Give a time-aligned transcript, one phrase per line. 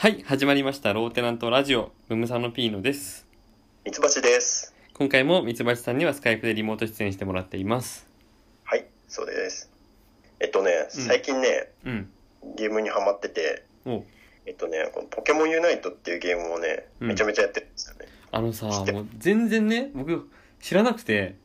[0.00, 0.94] はい、始まりました。
[0.94, 3.26] ローテナントラジオ、ムムサノピーノです。
[3.84, 4.74] ミツバチです。
[4.94, 8.08] 今回もミツバチさんにはスカイプでリモート出演してもらっています。
[8.64, 9.70] はい、そうです。
[10.40, 12.08] えっとね、うん最近ね、うん。
[12.56, 14.02] ゲームにハマってて、お
[14.46, 18.06] えっとね、このポケモンユナイトっていうゲームをね、うんめちゃめちゃやってるんですよね。
[18.32, 20.30] あのさ、もう全然ね、僕
[20.62, 21.36] 知らなくて、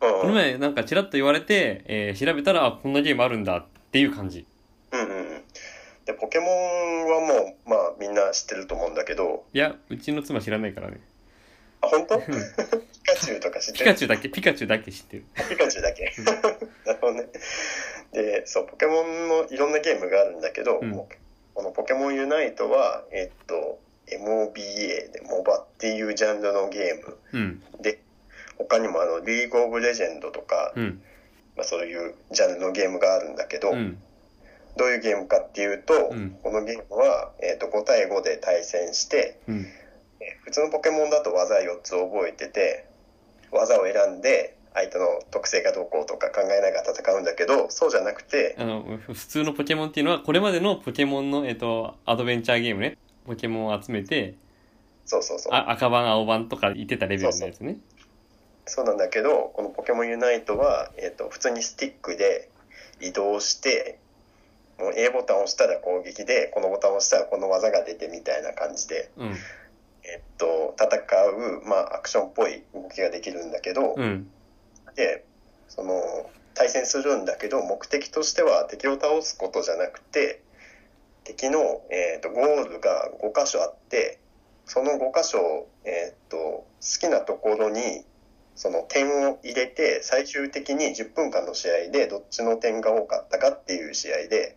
[0.00, 4.44] うん、この前なんかチラッと言われて、えー調べたら、あこんなゲームあるんだっていう感じ。
[4.90, 5.42] うんうんうん。
[6.04, 11.00] で、ポケモンはもう、まあみんな知ってると思うんだけど、いや、うちの妻知らないからね。
[11.80, 12.16] あ、本当？
[12.16, 12.28] うんピ
[13.04, 13.84] カチュウとか知ってる？
[13.84, 15.24] ピカチュウだけ、ピカチュウだけ知ってる。
[15.48, 16.12] ピカチュウだけ。
[16.86, 17.28] なるほどね。
[18.12, 21.04] で、そう、ポケモンのいろんなゲームがあるんだけど、うん
[21.54, 24.54] このポケモンユナイトは、えっと、MOBA
[25.12, 27.62] で、モバっていうジャンルのゲームうん。
[27.82, 28.00] で、
[28.56, 31.02] 他にもあの、リーグオブレジェンドとか、うん。
[31.54, 33.98] まあ、そういうジャンルのゲームがあるんだけど、うん。
[34.76, 39.66] どういうゲームかっていうと、うんこのゲームは、えっと5対5で対戦して、うん。
[40.20, 42.86] えー普通のポケモンだと技4つ覚えてて
[43.50, 52.98] 技を選んで相手の特性がどうこうとか考えながら戦うんだけどそうじゃなくてあの、普通のポケモンっていうのは、これまでのポケモンの、えっと、アドベンチャーゲームね。
[53.26, 54.34] ポケモンを集めて、
[55.04, 57.78] そうそうそうあ赤版、青版とか言ってたレベルのやつね。
[58.66, 62.48] そうなんだけどこのポケモンユナイトは、えっと普通にスティックで
[63.00, 63.98] 移動して
[64.82, 69.36] もう A ボタンを押したら攻撃でこのボタンを押したらこの技が出てみたいな感じでうん。
[70.04, 74.28] えっと、戦う、まあ、アクションっぽい動きができるんだけど、うん。
[74.96, 75.24] で、
[75.68, 80.42] その、対戦するんだけど、目的としては敵を倒すことじゃなくて、
[81.24, 84.18] 敵の、えっと、ゴールが5箇所あって、
[84.66, 86.66] その5箇所を、えっと、好
[87.00, 88.04] きなところに、
[88.54, 94.56] その点を入れて、最終的に10分間の試合でどっちの点が多かったかっていう試合で、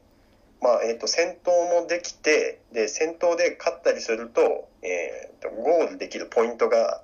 [0.61, 7.01] まあ、えっ、と、戦闘もできて、で、戦闘で勝ったりすると、えっ、と、ゴールできるポイントが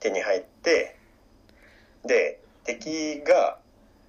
[0.00, 0.96] 手に入って、
[2.04, 3.58] で、敵が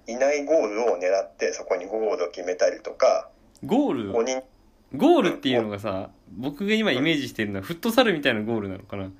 [0.06, 3.28] いないゴールを狙って、そこにゴールを決めたりとか、
[3.64, 4.42] ゴール？5人、
[4.94, 9.10] ゴールっていうのがさ、僕が今イメージしてるのはフットサルみたいなゴールなのかな？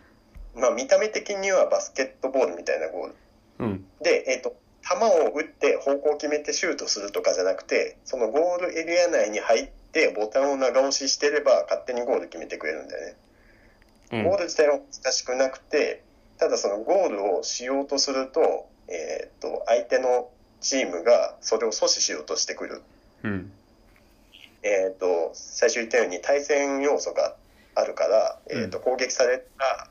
[0.54, 3.14] まあ、見た目的にはバスケットボールみたいなゴール。
[3.60, 3.84] うん。
[4.02, 13.16] で、えっ、と、球を打って方向を決めてシュートするとかじゃなくて、そのゴールエリア内に入ってボタンを長押ししてれば勝手にゴール決めてくれるんだよね。
[14.12, 16.02] うんゴール自体は難しくなくて、
[16.38, 20.28] ただそのゴールをしようとすると、えっ、と、相手の
[20.60, 22.82] チームがそれを阻止しようとしてくる。
[23.22, 23.50] うん。
[24.62, 27.34] えっ、と、最初言ったように対戦要素が
[27.74, 29.88] あるから、えっ、と、攻撃されたら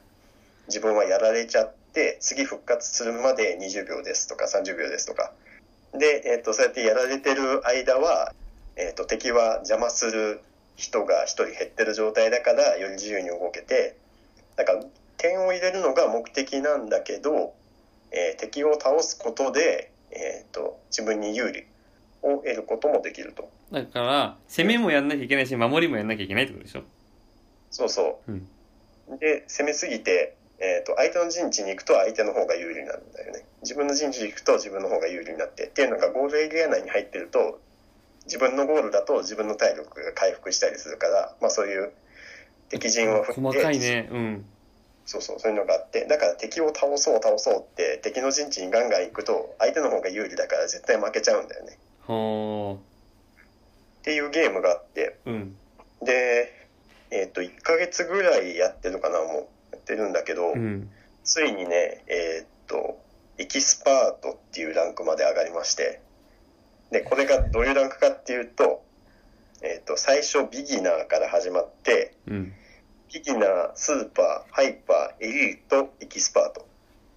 [0.68, 1.83] 自分はやられちゃって、
[2.20, 5.34] 次復活するまで20秒ですとか30秒ですとか。
[5.94, 8.34] で、えっ、と、そうやってやられてる間は、
[8.76, 10.42] えっ、と、敵は邪魔する
[10.76, 13.96] 人が1人減ってる状態だから、より自由に動けて、
[14.56, 14.84] だから、
[15.18, 17.54] 点を入れるのが目的なんだけど、
[18.12, 21.66] えー敵を倒すことで、えっ、と、自分に有利
[22.24, 23.50] を得ることもできると。
[23.72, 26.84] だから、攻めもやんなきゃいけないし、守りもやんなきゃいけないってことでしょ？
[27.70, 28.32] そうそう。
[28.32, 28.48] うん。
[29.20, 33.46] で、攻めすぎて、えっ、と、相手の陣地に行くと相手の方が有利になるんだよね。
[33.62, 35.68] 自分の陣地に行くと自分の方が有利になって。
[35.68, 37.60] っていうのがゴールエリア内に入ってると、
[38.26, 41.92] 自分のゴールだと自分の体力が回復したりするから、まあそういう
[42.70, 44.10] 敵陣を振って、細かいね。
[44.12, 44.46] うん。
[45.06, 51.78] そうそう、そういうのがあって、だから敵を倒そう倒そうって敵の陣地にガンガン行くと、相手の方が有利だから絶対負けちゃうんだよね。
[52.02, 55.32] ほっていうゲームがあって、ー。
[55.32, 55.56] うん。
[56.02, 56.52] で、
[57.12, 59.48] えっ、と、1ヶ月ぐらいやってるかな、もう。
[59.84, 60.90] やってるんだけど、うん。
[61.24, 63.00] ついにね、えーっと、
[63.38, 66.02] エキスパートっていうランクまで上がりまして、
[66.92, 68.84] で、これがどういうランクかっていうと、
[69.62, 72.54] えーっと、最初ビギナーから始まって、うん。
[73.14, 76.68] ビギナー、スーパー、ハイパー、エリート、エキスパート。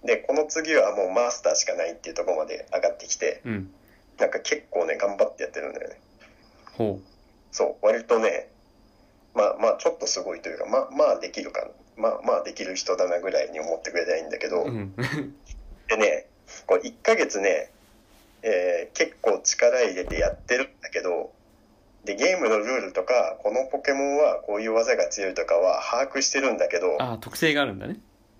[0.03, 3.71] で、この次はもうマスターしかないっていうところまで上がってきて、うん。
[4.19, 5.99] なんか結構ね、頑張ってやってるんだよね。
[6.73, 6.99] ほ
[7.51, 8.49] そう、割とね、
[9.33, 11.67] まあまあちょっとすごいというか、まあまあできるかな。
[11.97, 14.67] まあまあできる人だなぐらいに思ってくれたらいいんだけど、う。
[14.67, 14.93] うん。
[15.89, 16.27] でね、
[16.65, 17.71] こう1ヶ月ね、
[18.43, 21.31] えー結構力入れてやってるんだけど、
[22.05, 27.99] で、ゲームのルールとか、このポケモンはこういう技が強いとかは把握してるんだけど、ああ、特性があるんだね。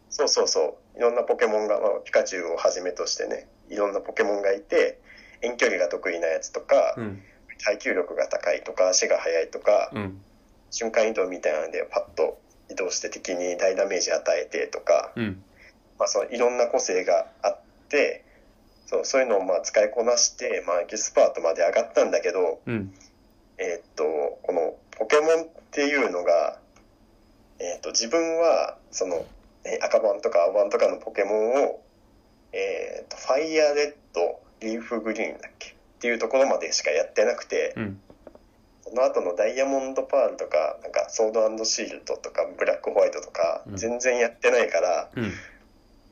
[0.09, 4.99] そうそうそう、いろんなポケモンが、まあ、ピカチュウをはじめとしてね、いろんなポケモンがいて、
[5.41, 7.21] 遠距離が得意なやつとか、うん。
[7.65, 10.21] 耐久力が高いとか、足が速いとか、うん。
[10.71, 12.39] 瞬間移動みたいなのでパッと
[12.69, 15.43] 移動して敵に大ダメージ与えてとか、うん。
[15.99, 17.59] まあ、そのいろんな個性があっ
[17.89, 18.23] て
[18.85, 22.93] そうそういうのをまあ使いこなして、まあ、エキスパートまで上がったんだけど、うん。
[23.57, 24.03] えーっと
[24.43, 26.59] このポケモンっていうのが
[27.59, 29.25] えっ、と、自分は、その、
[29.63, 31.81] え赤版とか青版とかのポケモンを、
[32.53, 38.01] えっ、と、ファイヤーレッド、リーフグリーンだっけっていうところまでしかやってなくて、うん。
[38.89, 45.31] その後のダイヤモンドパールとか、なんかソードシールドとかブラックホワイトとかうん全然やってないから、うん。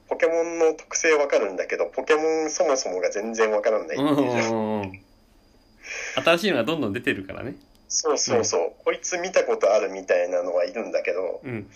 [0.08, 5.02] ポケモンの特性わかるんだけど、ポケモンそもそもが全然わからないってうんういう
[6.24, 7.56] 新しいのがどんどん出てるからね。
[7.88, 11.70] そうそうそう、こいつ見たことあるみたいなのはいるんだけど、うん。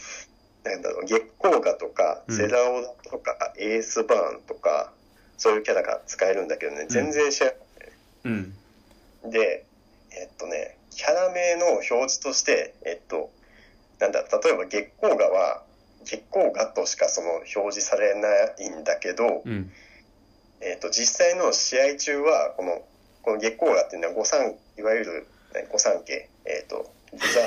[0.63, 4.92] なんだろう、月光河とか、うんセラオダとか、エースバーンとか、
[5.38, 7.54] そういうキャラが使えるんだけどね、全然知ら
[8.25, 8.54] うん。
[9.24, 9.31] ない。
[9.31, 9.66] で、
[10.12, 13.31] えっとね、キャラ名の表示として、えっと、
[14.00, 15.63] なんだ、例えば月光河は、
[16.06, 19.71] 月光河としかその表示されないんだけど、うん。
[20.62, 22.81] えっと、実際の試合中は、この、
[23.21, 27.42] この月光河っていうのは御三、いわゆる何御三家、えっと、ギザ、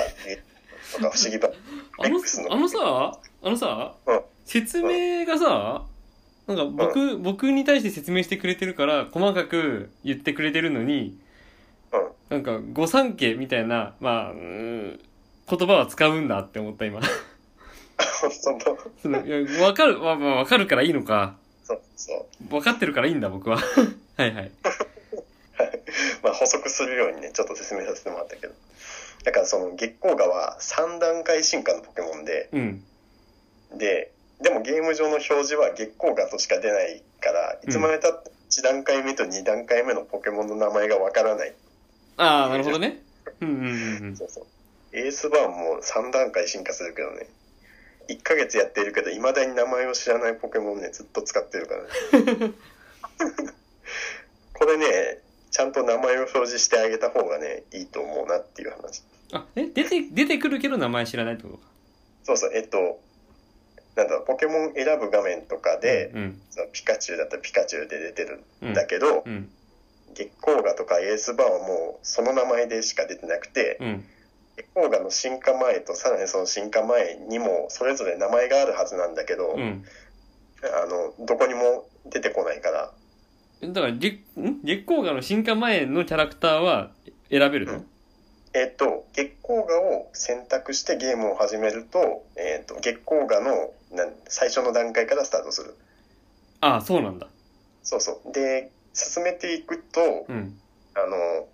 [0.93, 1.51] とか不思議版。
[1.99, 5.85] あの X のあのさ、あのさ、うん説明がさ、
[6.47, 11.19] なんか僕、僕に対して説明してくれてるから、細かく言ってくれてるのに、うん。
[12.33, 14.97] なんか、御三家みたいな、まあ、言
[15.47, 16.99] 葉は使うんだって思った今。
[18.99, 21.35] その、いや、わかる、まあ、まあ、わかるからいいのか。
[21.63, 22.55] そうそう。
[22.55, 23.57] わかってるからいいんだ、僕は。
[24.17, 24.33] はいはい。
[24.35, 24.51] はい。
[26.23, 28.53] まあ補足するようにね、ちょっと説明させてもらったけど。
[29.25, 32.83] だからその月光河は3段階進化のポケモンで、うん。
[33.77, 41.53] で、でもゲーム上の表示は月光河としか出ないから、いつまでたって1段階目と2段階目のポケモンの名前がわからない。
[42.17, 43.03] ああ、なるほどね。
[43.41, 44.17] うんうんうんうん。
[44.17, 44.45] そうそう。
[44.91, 47.27] エースバーンも3段階進化するけどね。
[48.09, 52.53] 1ヶ月やっているけど、未だに名前を知らないポケモンね、ずっと使ってるからね。
[54.53, 55.19] これね、
[55.51, 59.03] ちゃんと名前を表示してあげた方がね、いいと思うなっていう話。
[59.31, 61.63] あ、え、出て、出てくるけど名前知らないってことか。
[62.23, 62.99] そうそう、えっと、
[63.95, 66.41] なんだろう、ポケモン選ぶ画面とかで、うん。
[66.49, 68.73] そのピカチュウだったらピカチュウで出てるうんん。
[68.73, 69.49] だけど、うん。
[70.13, 74.05] 月光河とかエースバーンはもうその名前でしか出てなくて、うん。
[74.55, 79.83] 月光河の進化前とさらにその進化前にもそれぞれ名前があるはずなんだけど、うん。
[80.63, 82.93] あの、どこにも出てこないから、
[83.61, 84.61] だから、月、ん？
[84.63, 86.91] 月光河の進化前のキャラクターは
[87.29, 87.87] 選べるの、うん
[88.55, 95.75] えっと、月光河を選択してゲームを始めると、えっと、月光河のなん最初の段階からスタートする。
[96.61, 97.27] ああ、そうなんだ。
[97.81, 98.31] そうそう。
[98.31, 100.59] で、進めていくと、うん。
[100.95, 101.47] あの、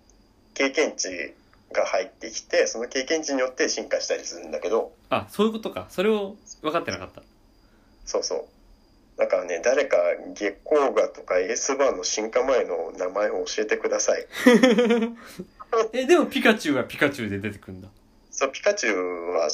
[0.54, 1.34] 経験値
[1.72, 5.86] が入ってきて、その経験値によって進化したりするんだけど、あ、そういうことか。
[5.90, 7.22] それを分かってなかった。
[8.04, 8.44] そうそう。
[9.16, 9.98] だからね、誰か
[10.34, 14.26] 月光河とかエースバーンの進化前の名前を教えてください。
[15.92, 17.88] え、でもピカチュウはピカチュウで出てくるんだ。
[18.30, 19.46] そう、ピカチュウは、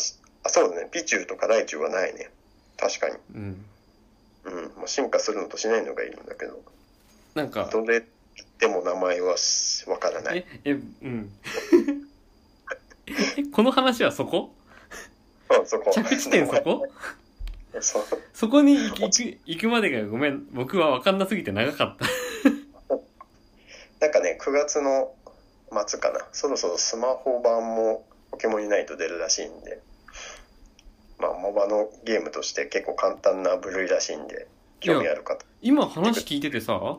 [0.45, 2.31] あ、そうだね、ピチュウとかライチュウはないね。
[2.77, 3.17] 確かに。
[3.35, 3.67] うん。
[4.45, 4.73] うん。
[4.77, 6.63] まあ、進化するのとしないのがいるんだけど、
[7.37, 8.03] なんか、どれ
[8.59, 10.39] でも名前はしわからない。
[10.65, 11.31] え、え、うん。
[13.07, 14.55] え、 この話はそこ？
[15.51, 15.91] うん、そこ。
[15.93, 16.89] 着地点そこ？
[18.33, 20.47] そこに行く、行く行くまでがごめん。
[20.53, 22.07] 僕は分かんなすぎて長かった。
[24.01, 25.15] なんかね、9月の
[25.87, 26.27] 末かな。
[26.33, 29.83] そろそろスマホ版もポケモンユナイト出るらしいんで、
[31.19, 34.49] まあ、モバのゲームとして結構簡単な部類らしいんで、
[34.81, 35.45] 興味ある方。
[35.61, 36.99] 今話聞いててさ、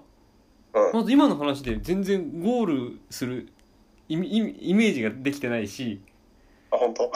[0.74, 0.94] うん。
[0.94, 3.50] まず今の話で全然ゴールする
[4.10, 6.02] イメイメイメージができてないし、
[6.72, 7.12] あ、本当、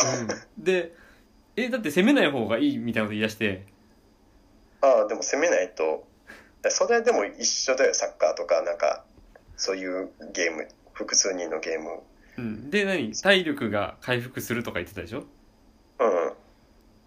[0.57, 0.93] で、
[1.55, 3.65] え、だって攻めない方がいいみたいなこと言い出して、
[4.81, 6.07] ああ、でも攻めないと、
[6.69, 9.03] それでも一緒だよ、サッカーとか、なんか、
[9.57, 11.99] そういうゲーム、複数人のゲーム。
[12.37, 12.69] うん。
[12.69, 13.13] で、何？
[13.13, 15.25] 体力が回復するとか言ってたでしょ？
[15.99, 16.33] うん。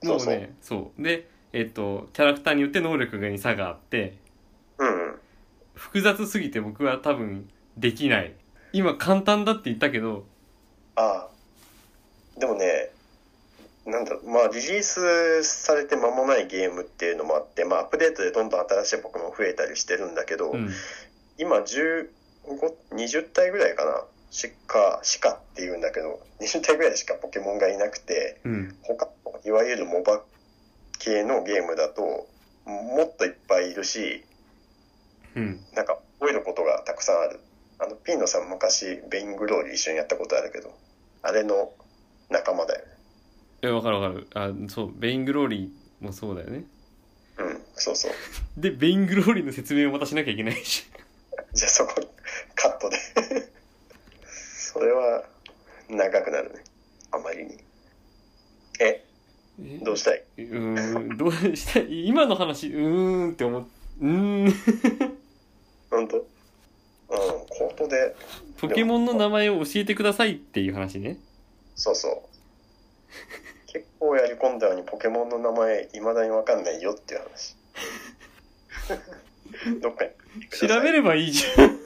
[0.02, 0.34] そうそう。
[0.34, 1.02] もうね、そう。
[1.02, 4.18] で、えっと、キャラクターによって能力に差があって、うん。
[5.84, 8.32] 複雑すぎて僕は多分できない。
[8.72, 10.24] 今簡単だって言ったけど、
[10.96, 12.40] ああ。
[12.40, 12.90] でもね、
[13.84, 20.70] なんだろうまあ、リリースされて間もないゲームっていうのもあって、まあ、アップデートでどんどん新しいポケモン増えたりしてるんだけど、うん。
[21.38, 22.08] 今15、
[22.92, 28.74] 20体ぐらいかなしか、しかって言うんだけど、20体ぐらいしかポケモンがいなくて、うん。
[28.82, 30.22] 他のいわゆる MOBA
[30.98, 32.26] 系のゲームだと、
[32.64, 34.24] もっといっぱいいるし、
[35.36, 35.64] うん。
[35.74, 37.40] なんか覚えることがたくさんある。
[37.78, 40.72] あの、ピーノさん昔、 Vainglory 一緒にやったことあるけど、
[41.22, 41.72] あれの
[42.30, 42.92] 仲間だよね。
[43.62, 44.26] え、わかるわかる。
[44.34, 46.64] あ、そう、 Vainglory もそうだよね。
[47.38, 48.12] うん、そうそう。
[48.56, 50.86] で、ベイングローリーの説明をまたしなきゃいけないし。
[51.52, 51.94] じゃあそこ、
[52.54, 52.96] カットで。
[54.22, 55.24] それは、
[55.88, 56.64] 長くなるね。
[57.10, 57.58] あまりに。
[58.80, 59.04] え、
[59.60, 59.78] え？
[59.82, 60.24] どうしたい？
[60.38, 62.06] うーんどうしたい？
[62.06, 63.66] 今の話うーんって思っ
[64.00, 65.13] うーん
[65.94, 66.18] 本当？
[66.18, 66.26] うん
[67.48, 68.16] 口頭で。
[68.58, 71.18] ポケモンの名前を教えてくださいっていう話ね。
[71.76, 72.22] そうそう。
[73.72, 77.56] 結構やり込んだのにポケモンの名前いまだに分かんないよっていう話。
[79.80, 80.10] どっかに。
[80.50, 81.80] 調べればいいじゃん。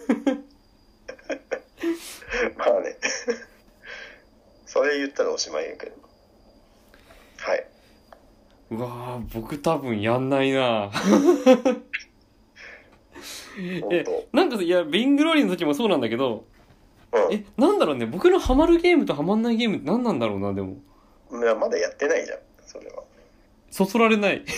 [2.57, 2.97] まあね。
[4.67, 5.93] それ言ったらおしまいやけど。
[7.39, 7.67] はい。
[8.71, 10.91] うわー僕多分やんないな
[13.91, 16.45] えなんかいやビングローリーの時もそうなんだけど
[17.13, 17.35] うん。
[17.35, 20.77] えなんだろうね僕のハマるゲームとハマんないゲームって何なんだろうなでも。
[21.31, 23.03] いやまだやってないじゃんそれは。
[23.71, 24.45] そそられない。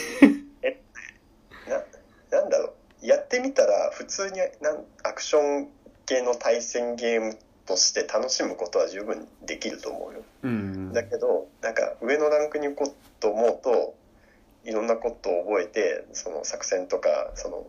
[2.30, 3.06] ななんだろう。
[3.06, 5.68] やってみたら普通になんアクション
[6.06, 10.22] 系の対戦ゲームとして楽しむことは十分できると思うよ。
[10.42, 10.92] うん。
[10.92, 13.94] だけどなんか上のランクに行こうと思うと
[14.64, 17.66] いろんなことを覚えてその作戦とかその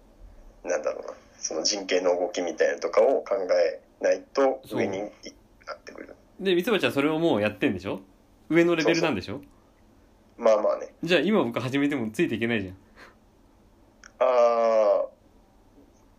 [0.63, 6.15] なんだろうなその陣形の動きみたいなのとかを考えないと上にいなってくる。
[6.39, 8.01] でミツバちゃんそれをもうやってんでしょ？
[8.49, 9.41] 上のレベルなんでしょ？
[10.37, 10.93] まあまあね。
[11.03, 12.75] じゃあ今僕始めてもついていけないじゃん。
[14.19, 15.05] あ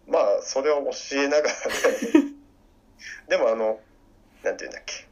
[0.08, 1.52] ーまあそれは教えながらね。
[3.28, 3.80] でもあの
[4.42, 5.06] なんていうんだっけ。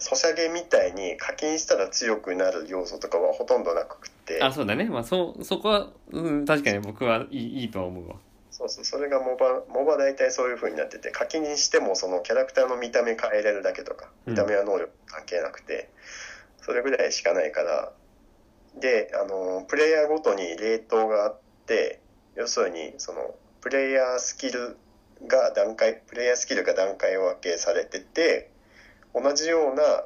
[0.00, 4.40] ソシャゲみたいに課金したら強くなる要素とかはほとんどなくって。
[4.42, 4.84] あそうだね。
[4.84, 8.16] まあそそこは、うん、確かに僕はいいいいとは思うわ
[8.58, 14.32] そうそうそれがモバモバ大体そういう風になってて課金にしてもそのキャラクターの見た目変えれるだけとかうん。
[14.32, 15.88] 見た目は能力関係なくて、
[16.62, 17.92] それぐらいしかないから
[18.80, 22.00] であのプレイヤーごとにレートがあって
[22.34, 24.76] 要するにそのプレイヤースキル
[25.26, 28.50] が段階プレイヤースキルが段階分けされてて
[29.14, 30.04] 同じような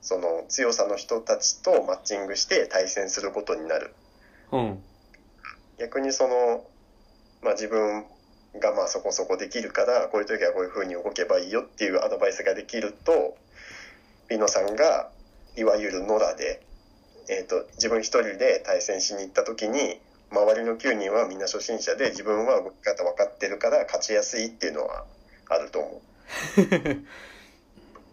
[0.00, 3.94] その強さの人たちとマッチングして対戦することになる。
[4.52, 4.82] うん。
[5.78, 6.64] 逆にその、
[7.44, 8.04] まあ、自分
[8.58, 13.36] がまあそこそこできるからこういう時はこういう風に動けばいいよっていうアドバイスができると
[14.28, 15.10] ピノさんが
[15.56, 16.62] いわゆる野良で、
[17.28, 25.04] えー、と自分一人で対戦しに行った時に周りの9人はみんな初心者で自分は動き方分かってるから勝ちやすいっていうのは
[25.50, 26.00] あると思う。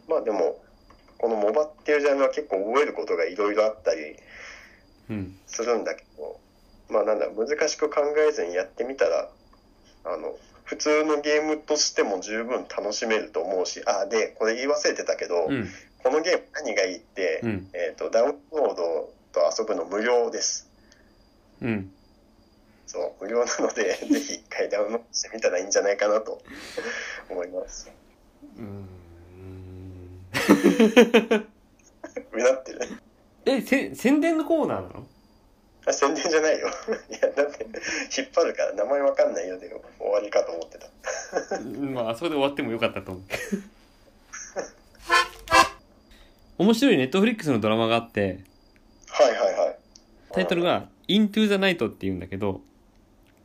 [0.12, 0.62] まあでも
[1.18, 4.18] このモバっていうジャンルは結構覚えることがいろいろあったり
[5.10, 5.40] うん。
[5.48, 6.40] するんだけど
[6.92, 9.30] まあなんだ難しく考えずにやってみたら
[10.04, 15.68] あの普通のゲームとしても十分楽しめると思うしあでこれ言い忘れてたけど、うん。
[16.04, 17.70] このゲーム何がいいって、うん。
[17.74, 20.70] えー、とダウンロードと遊ぶの無料です。
[21.62, 21.92] うん。
[22.88, 26.42] そう無料なので ぜひ一回ダウンロードしてみたらいいんじゃないかなと
[27.30, 27.90] 思います。
[28.58, 28.88] うーん。
[32.34, 32.80] うなってる。
[33.46, 35.08] えせ宣伝のコーナーなの？
[35.86, 36.68] あ宣伝じゃないよ。
[37.10, 37.66] いやだって
[38.18, 40.88] 引っ張るから名前わかんないよで終わりかと思ってた。
[41.92, 43.24] まあそれで終わってもよかったと思う。
[46.60, 48.40] 面白いネットフリックスのドラマがあって
[49.08, 49.78] はいはいはい。
[50.32, 52.62] タイトルが「Into the Night」っていうんだけど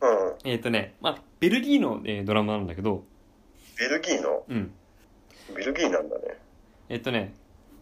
[0.01, 0.35] うん。
[0.43, 3.03] えっ、とねまあベルギーの、えードラマなんだけど
[3.79, 4.43] ベルギーの？
[4.47, 4.71] うん。
[5.55, 6.37] ベルギーなんだね。
[6.89, 7.33] えっ、とね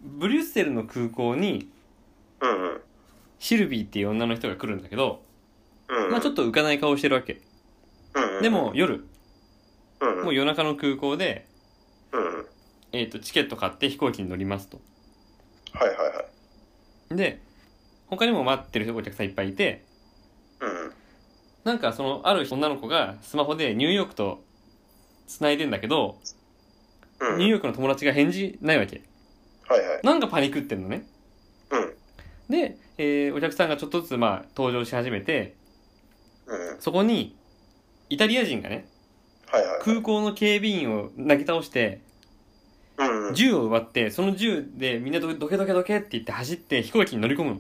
[0.02, 1.70] ブリュッセルの空港に
[2.40, 2.82] うんうん
[3.40, 5.24] シルビーっていう女の人が来るんだけど、
[5.88, 7.42] うんまあちょっと浮かない顔してるわけ。
[8.14, 9.06] うんうんでも夜
[10.02, 10.24] うんうん。
[10.26, 11.48] もう夜中の空港で、
[12.12, 12.46] うんうん。
[12.92, 14.80] えー、とチケット買って飛行機に乗りますと。
[15.74, 16.26] はいはいは
[17.12, 17.16] い。
[17.16, 17.42] で
[18.08, 19.84] 他にも待ってるお客さんいっぱいいて
[20.60, 20.92] うん
[21.64, 24.44] なんかそのある女の子がスマホでニューヨークと
[25.28, 26.20] 繋いでんだけど、
[27.20, 29.02] うんニューヨークの友達が返事ないわけ。
[29.68, 30.00] はいはい。
[30.04, 30.98] なんかパニクってんのね。
[30.98, 31.15] うん
[32.50, 35.56] で、えーお客さんがちょっとずつまあ登場し始めて
[36.80, 37.36] そこに
[38.10, 38.88] イタリア人がね
[39.48, 42.02] はいはい空港の警備員を投げ倒して
[42.98, 43.34] うんうん。
[43.34, 47.60] 銃を奪ってその銃でみんなどどけどけどけって言って走って飛行機に乗り込むの。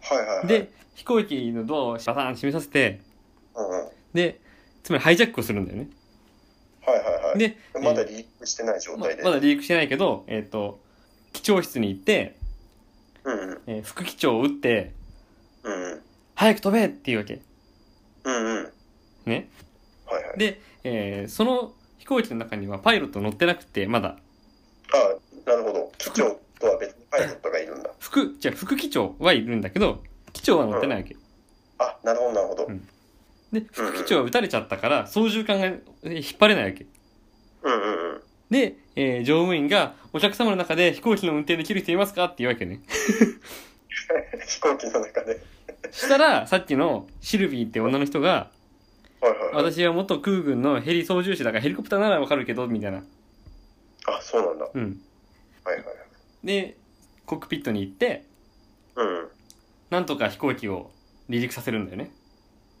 [0.00, 0.46] はいはいはい。
[0.46, 3.00] で飛行機のドアをバターン閉めさせて
[3.54, 4.40] うんで
[4.82, 5.88] つまりハイジャックをするんだよね。
[6.84, 9.22] はいはいでまだリークしてない状ま態で。
[9.22, 10.80] まだリークしてないけどえっ、と
[11.32, 12.36] 機長室に行って、
[13.32, 13.60] うんうん。
[13.66, 14.92] えー副機長を撃って
[15.62, 16.00] うんうん。
[16.34, 17.40] 早く飛べっていうわけ。
[18.24, 18.72] うんうん。
[19.26, 19.48] ね。
[20.06, 20.38] はいはい。
[20.38, 24.16] で、えーその飛行機の中にはパイロット乗ってなくてまだ。
[24.94, 25.92] あなるほど。
[25.98, 27.90] 機長とは別にパイロットがいるんだ。
[27.98, 31.16] 副じゃあ副機長はいるんだけど機長は乗ってないわけ、
[31.78, 32.66] あなるほどなるほど。
[32.66, 32.88] うん。
[33.52, 36.86] で副機長は撃たれちゃったから操縦桿がえー引っ張れないわけ。
[37.64, 37.97] うんうんうん
[38.50, 42.24] で、えー乗務員がお客様の中で飛行機の運転できる人いますか？
[42.24, 42.80] って言うわけね
[44.46, 45.40] 飛行機の中で。
[45.90, 48.50] したらさっきのシルビーって女の人が
[49.20, 49.54] はいはい、はい。
[49.72, 53.02] 私は元空軍のヘリ操縦士だからヘリコプターならわかるけどみたいな
[54.06, 54.64] あ、そうなんだ。
[54.64, 55.00] はいうん
[55.64, 55.84] はい。
[56.44, 56.76] で
[57.26, 58.24] コックピットに行って
[58.96, 59.28] うん。
[59.90, 60.90] なんとか飛行機を
[61.28, 62.10] 離陸させるんだよね、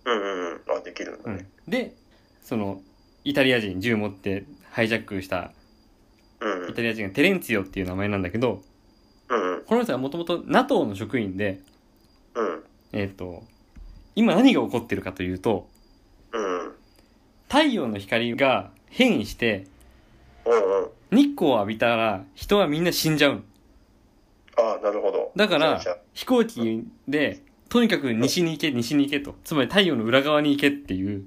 [0.04, 0.60] うんうんうん。
[0.76, 1.48] あ、できるんだね。
[1.66, 1.94] で
[2.42, 2.80] その
[3.24, 5.44] イタリア人銃持ってハイジャックしたうん。
[5.44, 5.57] うん
[6.68, 8.62] イタリア人がテレンツィオっていう名前なんだけど
[9.28, 9.62] うん。
[9.66, 11.60] この人はもともと NATO の職員で
[12.34, 12.64] うん。
[12.92, 13.42] えっ、と
[14.14, 15.68] 今何が起こってるかというと
[16.32, 16.72] うん。
[17.48, 19.66] 太陽の光が変異して。
[21.10, 23.42] 日光を浴びたら人はみんな死んじゃうの
[24.56, 25.32] あ、なるほど。
[25.36, 25.80] だから
[26.12, 31.26] 飛行機でとにかく西に行け西に行けとつまり太陽の裏側に行けっていう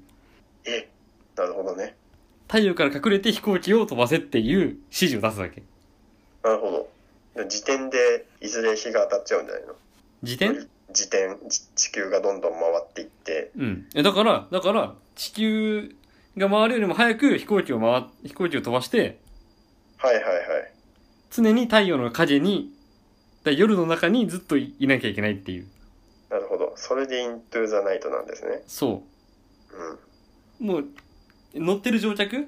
[0.64, 0.88] え、
[1.36, 1.96] なるほどね。
[2.52, 5.62] 太陽から隠れて飛行機を飛ばせっていう指示を出すわけ
[6.44, 6.86] なるほ
[7.34, 7.46] ど。
[7.48, 9.74] 時点でいずれ日が当たっちゃうんじゃないの？
[10.22, 10.68] 自転？
[10.92, 13.52] 時点、じ地球がどんどん回っていって。
[13.56, 15.96] うんえだからだから地球
[16.36, 19.18] が回るよりも早く飛行機を回飛行機を飛ばして
[19.96, 20.36] はいはいはい。
[21.30, 22.70] 常に太陽の影に
[23.46, 25.66] 夜の中にずっといいなきゃいけないっていう
[26.28, 26.74] なるほど。
[26.76, 28.60] それでイントゥーザナイトなんですね。
[28.66, 29.02] そ
[30.60, 30.68] うん。
[30.68, 30.84] うもう
[31.54, 32.36] 乗ってる乗客？
[32.36, 32.46] うん。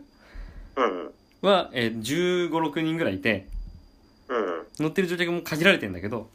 [1.42, 3.46] は、えー、1 5 6人ぐらいいて
[4.28, 4.84] うん。
[4.84, 6.30] 乗ってる乗客も限られてんだけど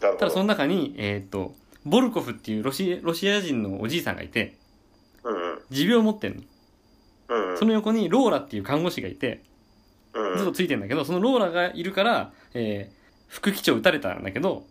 [0.00, 0.18] なるほど。
[0.18, 4.56] ただその中に、えっ、と、ボルコフっていうロシロシア人のおじいさんがいて、
[5.22, 6.42] うん持病を持ってんの。
[7.28, 7.50] うん。
[7.52, 7.58] うん。
[7.58, 9.42] その横にローラっていう看護師がいて、
[10.12, 10.38] うん。
[10.38, 14.64] ずっとついてんだけど、そのローラがいるから、えー副機長撃たれたんだけど、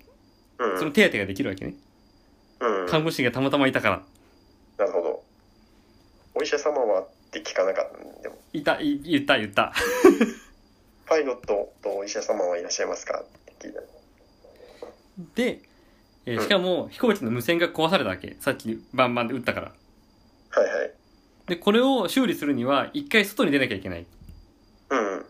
[0.58, 0.80] うん。
[0.80, 1.76] その手当てができるわけね。
[2.62, 2.88] うん。
[2.88, 4.04] 看護師がたまたまいたから。
[4.78, 5.24] なるほど。
[6.36, 7.06] お医者様は
[7.40, 8.36] って聞かなかったんでも。
[8.54, 9.74] いた、い言った言った。
[11.08, 13.22] パイロットとお医者様はいらっしゃいますか？
[13.22, 13.26] っ
[13.58, 13.82] て聞いた。
[15.36, 15.62] で、
[16.26, 18.38] えーしかも飛行機の無線が壊されたわけ。
[18.40, 19.72] さっきバンバンで撃ったから。
[20.52, 20.94] はいはい。
[21.48, 24.06] で、これを修理するには、一回外に出なきゃいけない。
[24.90, 25.20] うん。
[25.20, 25.26] だ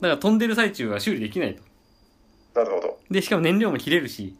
[0.00, 1.62] から飛んでる最中は修理できないと。
[2.54, 2.98] なるほど。
[3.10, 4.36] で、しかも燃料も切れるし、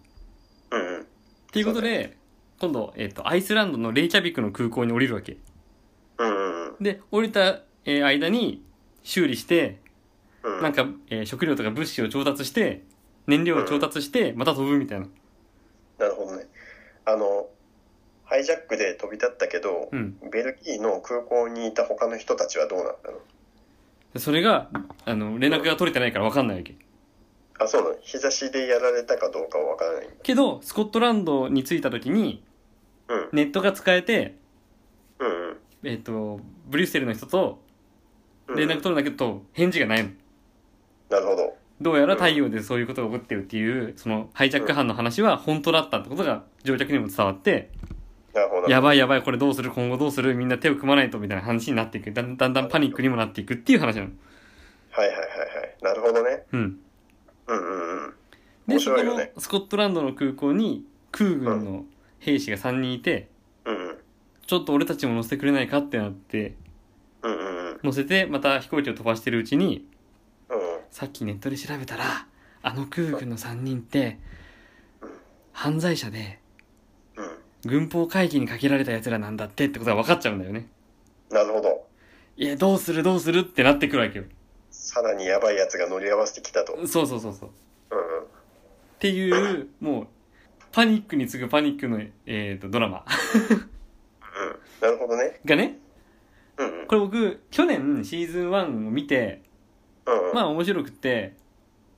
[0.71, 1.01] うんうん。
[1.01, 1.05] っ
[1.51, 2.17] ていうことで、
[2.61, 5.39] 今度、えっ、と、アイスランドのレイキャビクの空港に降りるわけ。
[6.81, 8.63] で、降りた、えー間に
[9.03, 9.79] 修理して、
[10.43, 10.63] うん。
[10.63, 12.83] なんか、えー食料とか物資を調達して、
[13.27, 15.07] 燃料を調達して、また飛ぶみたいな。
[15.99, 16.47] なるほどね。
[17.05, 17.49] あの、
[18.25, 20.19] ハイジャックで飛び立ったけど、うん。
[20.31, 23.19] ベルギーの空港にいた他の人たちはどうなったの？
[24.15, 24.71] でそれが、
[25.05, 26.77] あの、連絡が取れてないから分かんないわけ。
[27.59, 27.97] あ、そうなの？
[28.01, 30.17] 日差しでやられたかどうかはわからないんだ。
[30.23, 32.45] けど、スコットランドに着いた時に、
[33.09, 33.29] うん。
[33.33, 34.37] ネットが使えて。
[35.85, 37.63] えっ、と、ブリュッセルの人と
[38.49, 40.11] うん連絡取るんだけど、返事がないの。
[41.11, 41.57] なるほど。
[41.81, 47.71] どうやら太陽でそういうことが起こってるっていう、その、ハイジャック犯の話は本当だったってことが乗客にも伝わって。
[48.69, 49.71] やばいやばい、これどうする？
[49.71, 50.35] 今後どうする？
[50.35, 52.13] みんな手を組まないとみたいな話になっていく。
[52.13, 54.11] だんだんだんパニックにもなっていくっていう話なの。
[54.91, 55.77] はいはいはいはい。
[55.83, 56.45] なるほどね。
[56.53, 56.81] うん。
[57.47, 58.15] うんうんうん。
[58.67, 61.85] で、面そこのスコットランドの空港に空軍の
[62.19, 63.29] 兵士が3人いて。
[64.49, 66.55] ちょっと俺たちも乗せてくれないかってなって、
[67.23, 67.81] うんうんうん。
[67.85, 69.87] 乗せてまた飛行機を飛ばしてるうちに、
[70.49, 70.59] うん
[70.91, 72.27] さっきネットで調べたら、
[72.63, 74.19] あの空軍の3人って、
[75.53, 76.39] 犯罪者で、
[77.17, 77.71] うん。
[77.71, 80.67] 軍法会議にかけられた奴らなんだってってことが分かっちゃうんだよね。
[81.31, 81.87] なるほど。
[82.39, 84.25] いや、どうするどうするってなってくるわけよ。
[84.71, 86.73] さらにやばいやつが乗り合わせてきたと。
[86.73, 86.89] うんうん。
[86.89, 87.49] そうそうそうそう。
[87.51, 87.53] っ
[88.99, 90.07] ていう、もう、
[90.73, 93.05] パニックに次ぐパニックの、えー、とドラマ
[93.51, 93.71] うん。
[94.81, 95.41] なるほどね。
[95.45, 95.79] がね、
[96.57, 96.87] うんうん。
[96.87, 99.43] これ僕、去年シーズン1を見て、
[100.07, 100.35] うんうん。
[100.35, 101.37] まあ面白くって、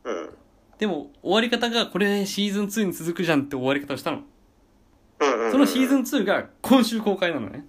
[0.04, 0.30] うん。
[0.78, 4.22] でも終わり方がこれシーズン2に続くじゃんって終わり方をしたの。
[5.20, 5.52] うんうんうん。
[5.52, 7.66] そのシーズン2が今週公開なのね。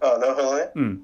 [0.00, 0.70] あなるほどね。
[0.74, 1.02] うん。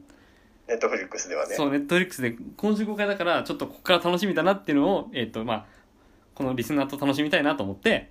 [0.68, 1.55] ネットフリックスではね。
[1.55, 5.66] そう、ネットフリックスで今週公開だから、ちょっとここから楽しみだなっていうのを、えっ、と、まあ、
[6.35, 8.11] このリスナーと楽しみたいなと思って、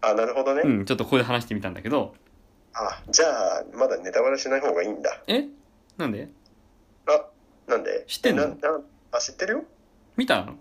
[0.00, 0.62] あ、なるほどね。
[0.64, 2.14] うん、ちょっとここで話してみたんだけど、
[2.74, 5.22] あ、じゃあ、まだネタバレしない方がいいんだ。
[5.26, 5.46] え？
[5.98, 6.28] なんで？
[7.06, 7.26] あ、
[7.66, 8.04] なんで？
[8.06, 8.42] 知ってんの？
[8.44, 8.80] えなな
[9.12, 9.64] あ、知ってるよ
[10.16, 10.56] 見たの？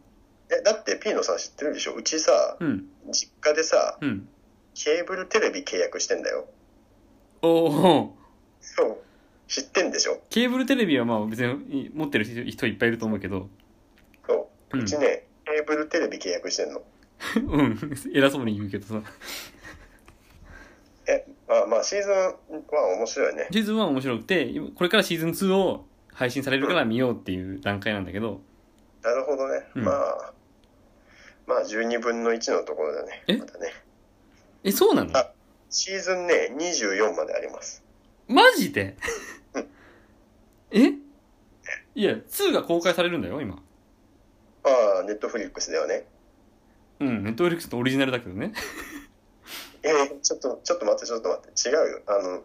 [0.52, 1.94] え、だってピーノさん知ってるでしょ？
[1.94, 4.28] うちさ、うん、実家でさ、うん。
[4.74, 6.48] ケーブルテレビ契約してんだよ。
[7.42, 8.18] おお
[8.60, 8.98] そう。
[9.48, 10.22] 知ってんでしょ？
[10.30, 13.50] ケーブルテレビはまあ別に持ってる人いっぱいいると思うけど、
[14.28, 14.78] そう。
[14.78, 16.82] うんうちね、ケーブルテレビ契約してんの。
[17.36, 19.02] うん、偉そうに言うけどさ。
[21.08, 22.36] え、まあまあ、シーズンは
[22.98, 23.48] 面白いね。
[23.52, 28.42] シーズン1面白くて、今これからシーズン2を配信されるから見ようっていう段階なんだけど、
[29.02, 29.64] なるほどね。
[29.76, 30.34] うんまあ、
[31.48, 33.24] まあ、12分の1のところだね。
[33.28, 33.38] え？
[33.38, 33.72] またね。
[34.64, 35.18] え、そうなの？
[35.18, 35.32] あ
[35.70, 37.84] シーズンね、24まであります。
[38.28, 38.96] マジで？
[39.56, 39.68] うん
[40.72, 40.94] え？
[41.96, 43.62] いや、2が公開されるんだよ、今。
[44.64, 46.06] ああ、ネットフリックスではね。
[47.00, 48.54] うん、ネットフリックスのオリジナルだけどね。
[49.84, 51.70] えー、ちょっと、ちょっと待って、ちょっと待って。
[51.70, 52.02] 違うよ。
[52.08, 52.44] あの、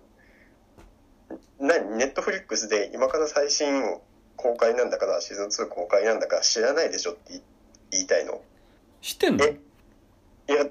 [1.61, 1.99] 何？
[1.99, 3.83] ネットフリックスで今から最新
[4.37, 7.41] 公開なんだから、シーズン2公開なんだから知らないでしょって
[7.91, 8.41] 言いたいの？
[9.03, 9.45] 知ってんの？
[9.45, 9.59] え？
[10.49, 10.67] いや、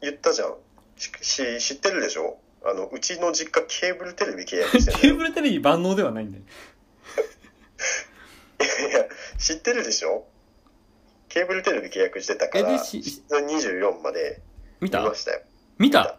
[0.00, 0.54] 言ったじゃん。
[0.96, 2.38] し、し知ってるでしょ？
[2.64, 6.44] あの、うちの実家ケーブルテレビ契約してケーブルテレビ万能ではないんだよ。
[8.60, 9.04] いや、
[9.38, 10.26] 知ってるでしょ？
[11.28, 14.42] ケーブルテレビ契約してたから、シーズン24まで
[14.80, 15.40] 見た見ましたよ。
[15.80, 16.18] 見た？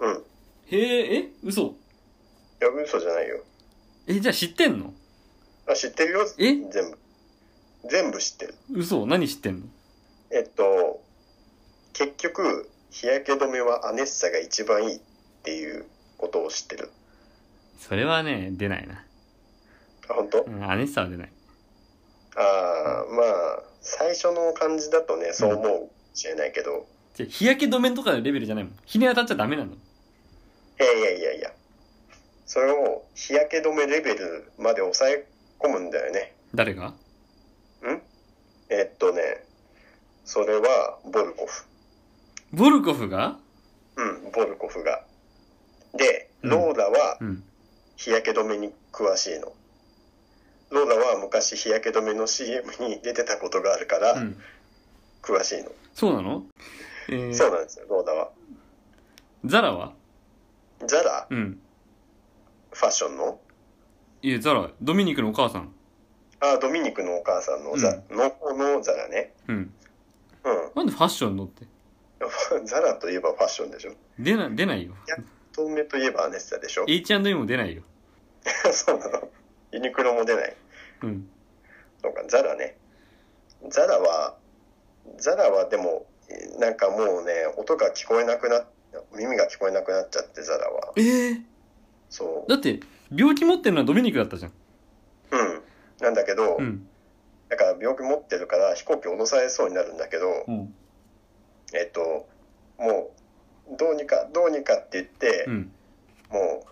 [0.00, 0.24] うん。
[0.70, 1.28] いへえ、え？
[1.44, 1.74] 嘘？
[2.58, 3.44] や、嘘じゃないよ。
[4.06, 4.94] え、じゃあ知ってんの？
[5.66, 6.20] あ、知ってるよ。
[6.38, 6.54] え？
[6.54, 6.98] 全部。
[7.90, 8.54] 全部知ってる。
[8.72, 9.04] 嘘？
[9.04, 9.66] 何知ってんの？
[10.30, 11.02] えっと、
[11.92, 15.00] 結局、日焼け止めはアネッサが一番いいっ
[15.42, 15.84] ていう
[16.16, 16.90] ことを知ってる。
[17.78, 19.04] それはね、出ないな。
[20.08, 20.44] あ、本当？
[20.44, 21.32] うん、アネッサは出ない。
[22.36, 26.86] ああ、まあ、最初の感じだとね、そう思うかもしれないけど、
[27.18, 28.74] じゃあ日焼け止めとかのレベルじゃないもん。
[28.86, 29.72] 日に当たっちゃダメなの。
[29.72, 29.74] い
[30.78, 31.52] やいやいやいや、
[32.46, 35.26] それを日焼け止めレベルまで抑え
[35.58, 36.36] 込むんだよね。
[36.54, 36.90] 誰が？
[36.90, 36.94] ん？
[38.70, 39.42] えっとね、
[40.24, 41.64] それはボルコフ。
[42.52, 43.36] ボルコフが？
[43.96, 45.02] うん、ボルコフが。
[45.96, 47.42] で、うんローラはうん。
[47.96, 49.52] 日焼け止めに詳しいの。
[50.70, 54.40] ローラは昔日焼け止めの CM に出てたことがあるからうん。
[55.20, 55.72] 詳しいの。
[55.94, 56.44] そうなの？
[57.10, 58.30] えー、そうなんですよ、ローラは。
[59.44, 59.92] ザラは？
[60.86, 61.26] ザラ？
[61.30, 61.60] うん。
[62.72, 63.40] ファッションの？
[64.22, 65.72] いや、ザラ、ドミニクのお母さん。
[66.40, 69.32] あ、ドミニクのお母さんのザ、の方のザラね。
[69.48, 69.56] うん。
[69.56, 69.72] うん。
[70.74, 71.66] なんでファッションのって？
[72.64, 73.92] ザラといえばファッションでしょ。
[74.18, 74.94] 出な、出ないよ。
[75.52, 77.82] 透明といえばアネッサでしょ H&M も出ないよ。
[78.72, 79.28] そうなの。
[79.72, 80.56] ユニクロも出ない。
[81.02, 81.28] うん。
[82.02, 82.76] そうか、ザラね。
[83.68, 84.36] ザラは、
[85.16, 86.06] ザラはでも、
[86.58, 88.66] なんかもうね、音が聞こえなくなっ、
[89.16, 90.92] 耳が聞こえなくなっちゃって、ザラは。
[90.96, 91.42] えー、
[92.10, 92.50] そう。
[92.50, 92.80] だって、
[93.14, 94.52] 病気持ってるのはドミニクだったじゃん。
[95.30, 95.62] うん。
[96.00, 96.86] なんだけど、うん。
[97.48, 100.74] だから病気持ってるから飛行機降ろされそうになるんだけど、うん。
[101.74, 102.28] えっと、
[102.78, 103.10] も
[103.72, 105.72] う、どうにか、どうにかって言って、うん。
[106.30, 106.68] もう、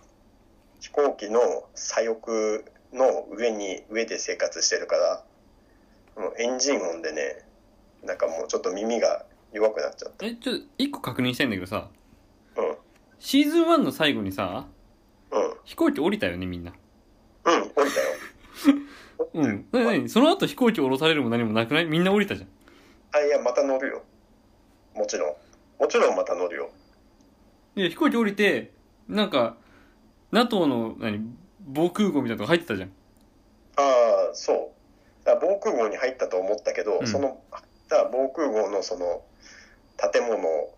[0.79, 1.39] 飛行機の
[1.73, 5.23] 左翼の上に、上で生活してるから、
[6.21, 7.43] もうエンジン音でね、
[8.03, 10.25] なんかもうちょっと耳が弱くなっちゃった。
[10.25, 11.89] え、ちょっと、一個確認したいんだけどさ、
[12.55, 12.75] うん。
[13.19, 14.67] シーズン1の最後にさ、
[15.31, 15.53] うん。
[15.63, 16.71] 飛行機降りたよね、みんな。
[17.45, 17.85] うん、降りたよ。
[19.33, 19.67] うん。
[19.71, 21.85] なにその後飛行機降ろされるも何もなくない？
[21.85, 22.49] みんな降りたじゃん。
[23.13, 24.03] あ、いや、また乗るよ。
[24.95, 25.35] もちろん。
[25.79, 26.69] もちろんまた乗るよ。
[27.75, 28.73] で、飛行機降りて、
[29.07, 29.57] なんか、
[30.31, 31.21] NATO の、何、
[31.65, 32.89] 防空壕みたいなとこ入ってたじゃん。
[33.77, 33.81] あ
[34.31, 34.73] あ、そ
[35.23, 35.25] う。
[35.25, 39.23] だから防空壕に入ったと思ったけど、うんその、だから防空壕のその、
[40.11, 40.69] 建物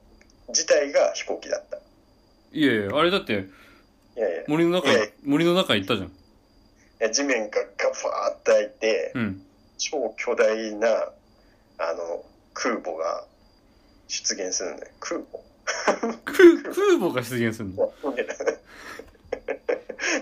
[0.49, 1.77] 自体が飛行機だった。
[1.77, 6.11] いいやいや、あれだって、やいや、い森の中いやいや、森の中行ったじゃん。
[6.99, 9.41] や地面がガファーって開いて、うん。
[9.77, 10.87] 超巨大な、
[11.77, 13.25] あの、空母が
[14.07, 14.91] 出現するんだよ。
[14.99, 15.39] 空母？
[16.25, 17.93] 空、空母が出現するの？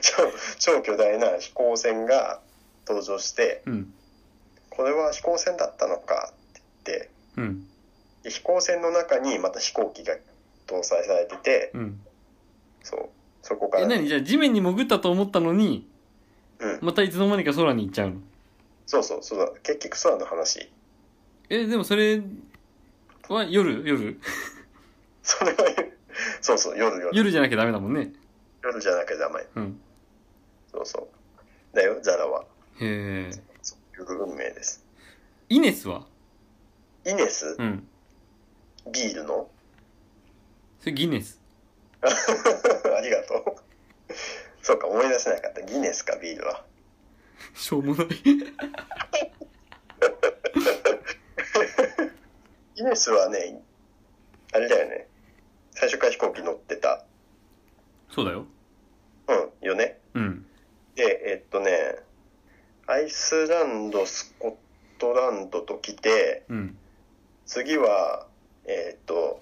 [0.01, 2.41] 超超巨大な飛行船が
[2.87, 3.93] 登場して、うん。
[4.69, 6.33] これは飛行船だったのか
[7.37, 7.67] うん。
[8.23, 10.15] で飛行船の中にまた飛行機が
[10.67, 11.99] 搭載されてて、うん。
[12.83, 13.09] そう、
[13.41, 14.07] そこかえ、ら、何？
[14.07, 15.87] じゃあ地面に潜ったと思ったのに、
[16.59, 18.15] うん、またいつの間にか空に行っちゃうの？
[18.85, 20.69] そうそう、そうだ、結局空の話。
[21.49, 22.21] え、でもそれ
[23.29, 23.83] は夜？
[23.85, 24.19] 夜？
[25.23, 25.57] それは、
[26.41, 27.09] そうそう、夜夜。
[27.17, 28.13] 夜じゃなきゃダメだもんね。
[28.63, 29.45] 夜じゃなきゃダメ。
[29.55, 29.79] うん。
[30.71, 31.09] そうそ
[31.73, 31.75] う。
[31.75, 32.45] だよ、ザラは。
[32.79, 33.31] へえ。
[33.99, 34.83] 運命です。
[35.49, 36.05] イネスは？
[37.07, 37.87] イネス、うん。
[38.91, 39.49] ビールの？
[40.81, 41.41] それギネス。
[42.03, 44.13] ありがとう。
[44.61, 45.61] そうか、思い出せなかった。
[45.61, 46.65] ギネスか、ビールは。
[47.53, 48.07] しょうもない。
[52.75, 53.61] ギネスはね、
[54.53, 55.07] あれだよね。
[55.71, 57.05] 最初から飛行機乗ってた。
[58.09, 58.45] そうだよ。
[59.29, 59.99] うん、よね。
[60.13, 60.45] うん。
[60.95, 61.99] で、えっとね、
[62.85, 66.77] アイスランド、スコットランドと来て、うん。
[67.47, 68.27] 次は、
[68.65, 69.41] えっと、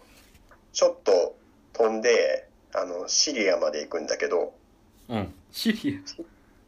[0.72, 1.36] ちょっと
[1.74, 4.54] 飛んで、あの、シリアまで行くんだけど、
[5.10, 5.34] うん。
[5.52, 6.00] シリ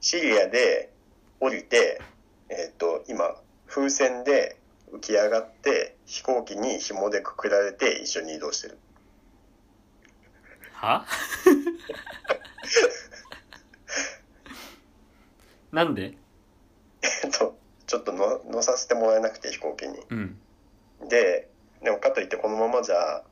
[0.02, 0.92] シリアで
[1.40, 2.02] 降りて、
[2.50, 3.36] えっと、今、
[3.68, 4.58] 風船で
[4.92, 8.78] 浮き上がって、飛行機に紐でくくられて一緒に移動してる。
[10.74, 11.06] は？
[15.72, 16.18] なんで？
[17.02, 20.00] えっとちょっとの乗させてもらえなくて飛行機に。
[20.10, 20.40] うん
[21.10, 21.50] で
[21.84, 23.24] でもかといってこのままじゃ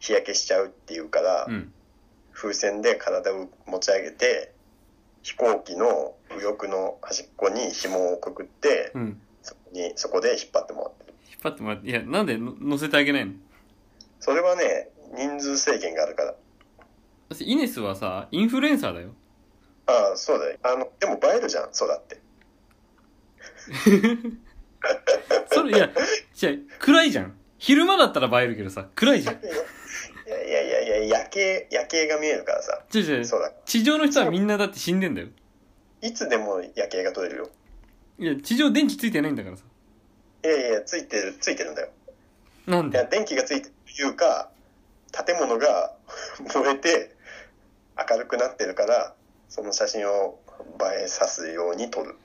[0.00, 1.72] 日焼けしちゃうっていうから、うん。
[2.32, 4.52] 風船で体を持ち上げて
[5.22, 9.20] 飛行機の右翼の端っこに紐をくくってうん。
[9.42, 11.14] そこにそこで引っ張ってもらってる。
[11.30, 13.32] 引っ張ってもらっていやなんでの乗せてあげないの？
[14.20, 16.34] それはね人数制限があるから。
[17.30, 19.14] 私イネスはさインフルエンサーだよ。
[19.86, 20.58] ああそうだよ。
[20.62, 22.20] あのでも映えるじゃんそうだって
[25.52, 25.90] それいや
[26.34, 27.36] じゃ暗いじゃん。
[27.58, 29.34] 昼間だったら映えるけどさ暗いじゃん。
[29.36, 29.38] い
[30.28, 32.82] やいやいやいや夜景夜景が見えるからさ。
[32.94, 33.24] 違う違う。
[33.24, 33.52] そうだ。
[33.64, 35.28] 地上の人はみんなだって死んでんだよ。
[36.02, 37.50] いつでも夜景が撮れるよ。
[38.18, 39.62] いや地上電気ついてないんだからさ。
[40.44, 41.88] いやいやついてるついてるんだよ。
[42.66, 42.98] なんで？
[42.98, 44.50] いや電気がついてるというか
[45.26, 45.94] 建物が
[46.54, 47.14] 燃えて
[48.10, 49.14] 明るくなってるから
[49.48, 50.38] その写真を
[51.00, 52.16] 映えさすように撮る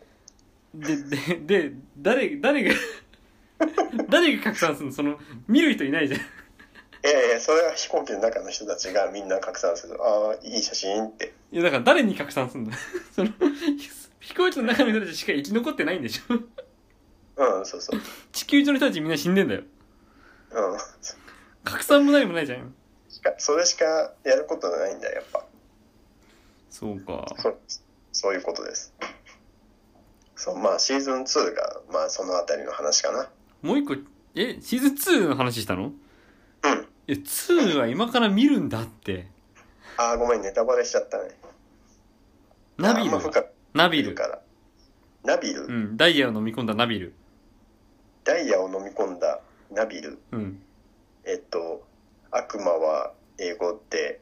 [0.74, 1.36] でで
[1.70, 2.74] で誰誰が
[4.10, 4.94] 誰が拡散するの？
[4.94, 6.20] その見る人いないじゃん。
[6.20, 6.24] い
[7.04, 9.98] やいやそれは飛行機の中の人たちがみんな拡散する。
[10.02, 11.34] ああいい写真って。
[11.52, 12.78] いやだから誰に拡散するんだ？
[13.14, 13.32] その
[14.20, 16.34] 飛行機の中の人たちしか生き残ってないんでしょ？
[17.58, 18.02] うんそうそう。
[18.32, 19.64] 地球上の人たちみんな死んでんだよ。
[20.52, 20.78] うん。
[21.64, 22.74] 拡散も何もないじゃん。
[23.10, 23.86] しかそれしか
[24.24, 25.46] やることないんだよやっぱ。
[26.70, 27.26] そうか。
[27.38, 27.58] そう
[28.14, 28.94] そういうことです
[30.42, 33.30] そうまあシーズン2がまあそのあたりの話かな。
[33.62, 33.96] もう一個
[34.34, 35.84] えシーズン2の話したの？
[35.84, 35.94] うん。
[37.08, 39.28] え2は今から見るんだって。
[39.98, 41.38] ああごめんネタバレしちゃったね。
[42.80, 43.12] ナビル？
[43.76, 44.16] ナビル。
[44.16, 44.42] から。
[45.24, 47.14] ナビル、うんダイヤを飲み込んだナビル。
[48.24, 50.18] ダイヤを飲み込んだナビル？
[50.32, 50.60] うん。
[51.24, 51.86] えっと
[52.32, 54.20] 悪魔は英語で。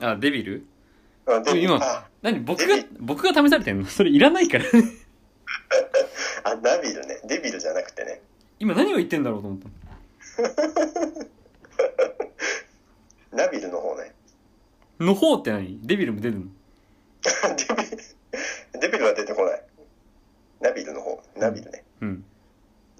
[0.00, 0.66] あデビル？
[1.56, 3.86] 今あ何僕が僕が試されてんの？
[3.90, 4.64] それいらないから
[6.44, 7.20] あナビルね。
[7.24, 8.20] デビルじゃなくてね。
[8.58, 9.68] 今何を言ってんだろうと思った
[13.36, 14.12] ナビルの方ね。
[15.00, 15.78] の方って何？
[15.82, 16.46] デビルも出るの？
[17.56, 17.98] デビル
[18.80, 19.62] デビルは出てこない。
[20.60, 21.22] ナビルの方。
[21.36, 22.24] ナビルね、うん。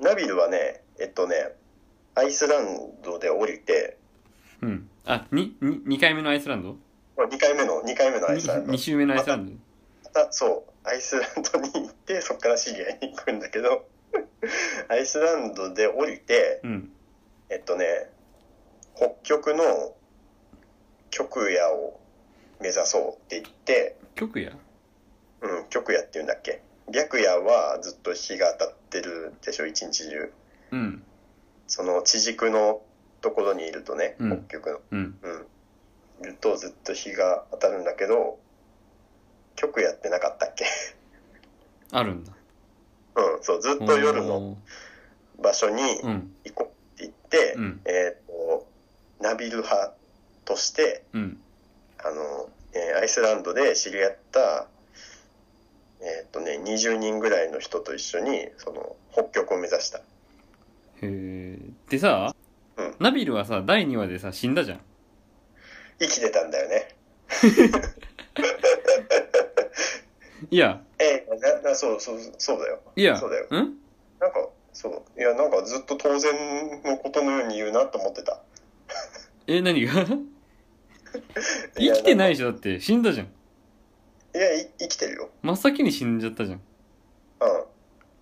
[0.00, 1.34] ナビルはねえっとね
[2.14, 3.96] アイスランドで降りて。
[4.62, 4.88] うん。
[5.06, 6.76] あにに2回目のアイスランド？
[7.24, 8.72] 2回目の2回目のアイスランド。
[8.72, 9.52] 2, 週目のアイスランド？
[10.04, 10.88] またそう。
[10.88, 13.86] アイスランドに行って そこからシリアに行くんだけど
[14.88, 16.92] アイスランドで降りてうん。
[17.50, 18.10] えっとね
[18.96, 19.94] 北極の
[21.10, 21.98] 極夜を
[22.60, 24.52] 目指そうって言って極や
[25.40, 26.62] うん極夜って言うんだっけ？
[26.92, 30.32] 白夜はずっと日が当たってるでしょ一日中。
[30.72, 31.02] うん。
[31.66, 32.80] その地軸の
[33.20, 34.46] ところにいるとね、うん。
[34.46, 34.80] 北極の。
[34.92, 35.18] うん。
[35.22, 35.42] うん。
[35.42, 35.44] い
[36.22, 38.38] るとずっと日が当たるんだけど
[39.56, 40.64] 極夜ってなかったっけ？
[41.92, 42.32] あるんだ。
[43.16, 44.56] うんそうずっと夜の
[45.40, 46.34] 場所にうん。
[46.44, 47.80] 行こうって言って、うん。
[47.84, 48.66] えっ、と
[49.20, 49.94] ナビル派
[50.44, 51.40] としてうん。
[51.98, 54.66] あの、えーアイスランドで知り合った
[56.00, 59.98] えっ、とね20人ぐらいの人と一緒にその北極を目指した。
[59.98, 60.02] へ
[61.02, 61.58] え
[61.90, 62.34] でさ、
[62.76, 62.94] うん。
[63.00, 64.80] ナビルはさ第2話でさ死んだじゃん
[66.00, 66.88] 生きてたんだよね。
[70.50, 70.80] いや。
[70.98, 72.80] えーななそうそうそうだよ。
[72.96, 73.16] いや。
[73.18, 73.46] そうだよ。
[73.50, 73.50] ん？
[74.20, 76.32] なんかそういやなんかずっと当然
[76.84, 78.40] のことのように言うなと思ってた。
[79.46, 79.92] え何が？
[81.78, 82.52] 生きてないいでしょ？
[82.52, 83.28] だって死んだじゃん。
[84.32, 85.30] やいやい生きてるよ。
[85.42, 86.58] 真っ先に死んじゃったじゃん。
[86.58, 86.60] う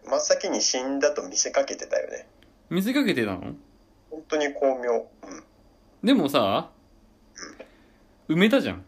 [0.08, 0.10] ん。
[0.10, 2.28] 真っ先に死んだと見せかけてたよね。
[2.70, 3.54] 見せかけてたの？
[4.10, 4.92] 本当に巧妙。
[4.92, 5.06] うん。
[6.04, 6.70] でもさ
[8.28, 8.84] 埋めたじゃん、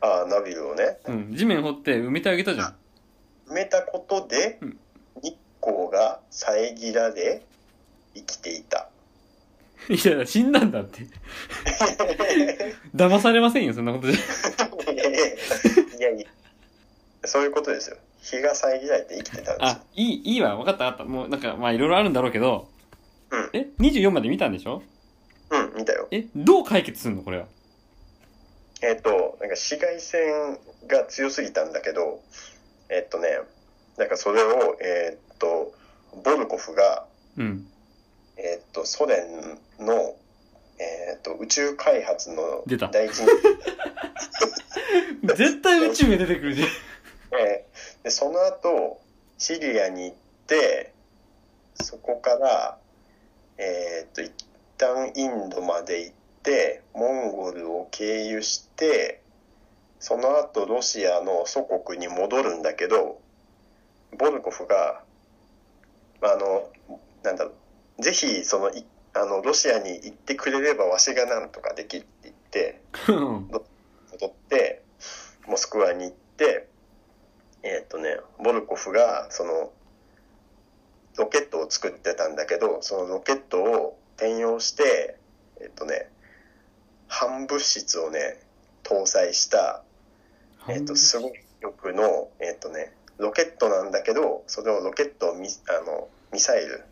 [0.00, 0.98] ああナビルをね。
[1.06, 2.76] うん、地面掘って埋めてあげたじゃん。
[3.48, 4.78] 埋めたことでうん。
[5.22, 7.42] 日光が遮られ
[8.14, 8.88] 生きていた。
[9.88, 11.06] いや死んだんだって。
[12.94, 14.20] 騙されませんよそんなことじゃ。
[14.92, 15.12] いやい
[16.00, 16.26] やいや
[17.24, 17.96] そういうことですよ。
[18.20, 19.56] 日が遮られて生きてたんですよ。
[19.60, 21.10] あいいいいわ分かった分かった。
[21.10, 22.68] もうなんかまあいろいろあるんだろうけど。
[23.30, 23.50] うん。
[23.54, 24.82] え24まで見たんでしょ？
[25.50, 26.08] うん見たよ。
[26.10, 27.46] えどう解決するのこれは？
[28.82, 32.20] えっ、となんか紫外線が強すぎたんだけど
[32.88, 33.38] えっ、とね
[33.96, 35.72] なんかそれをえっ、と
[36.24, 37.66] ボルコフがうん。
[38.36, 40.14] えっ、とソ連の
[40.78, 42.88] えっ、と宇宙開発の出た。
[42.88, 43.26] 第一人。
[45.34, 46.68] 絶対宇宙が出てくるじゃん。
[47.40, 47.68] えー
[48.04, 49.00] でその後
[49.38, 50.92] シリアに行って
[51.74, 52.78] そこから、
[53.58, 54.30] えーっとい
[54.78, 59.22] 旦インドまで行ってモンゴルを経由して
[60.00, 63.20] その後ロシアの祖国に戻るんだけど
[64.16, 65.02] ボルコフが
[66.22, 66.68] あの
[67.22, 67.52] なんだろ
[67.98, 72.80] うぜひそのいあのロシアに行ってくれればわしがなんとかできって言って
[74.12, 74.82] 戻って
[75.46, 76.68] モスクワに行って
[77.62, 79.72] えーっとねボルコフがその
[81.16, 85.16] ロケットを作ってたんだけどそのロケットを転用して
[85.60, 86.08] えーっとね
[87.08, 88.40] 反物質をね
[88.84, 89.82] 搭載した
[90.68, 96.84] えっと、すごい力の、えっとね、ロケットなんだけど、それをロケットをミあのミサイル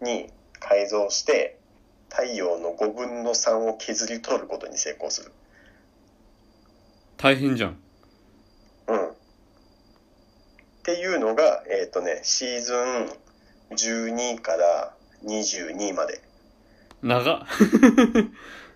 [0.00, 1.58] に改造して、
[2.08, 5.32] 太陽の5分の3を削り取ることに成功する。
[7.18, 7.76] 大変じゃん
[8.86, 9.08] うん。
[9.08, 9.12] っ
[10.84, 13.12] ていうのが、えっとね、シーズン
[13.76, 16.22] 12から22まで。
[17.02, 17.46] 長っ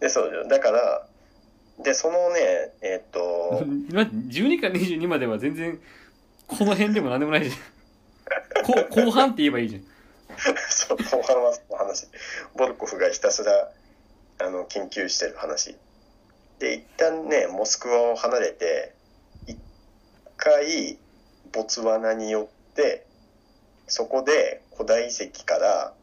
[0.00, 0.48] で、そうだよ。
[0.48, 1.06] だから、
[1.82, 5.80] で、そのね、えっと、 今12から22までは全然
[6.46, 8.64] この辺でも何でもないじゃん。
[8.64, 9.82] こ後半って言えばいいじゃん。
[10.68, 12.06] そう後半はその話。
[12.56, 13.72] ボルコフがひたすら
[14.38, 15.76] あの研究してる話。
[16.58, 18.94] で一旦ねモスクワを離れて
[19.46, 19.58] 一
[20.36, 20.98] 回
[21.52, 23.06] ボツワナによって
[23.86, 25.94] そこで古代遺跡から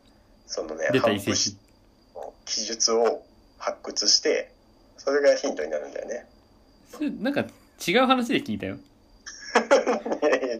[0.48, 1.32] そのね出た遺跡
[2.48, 3.24] 記述を
[3.58, 4.52] 発掘して
[4.98, 6.26] それがヒントになるんだよね。
[6.92, 7.46] そ れなんか
[7.86, 8.78] 違う話で聞いたよ。
[10.22, 10.60] いやいや違